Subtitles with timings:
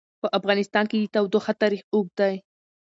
[0.21, 2.35] په افغانستان کې د تودوخه تاریخ اوږد دی.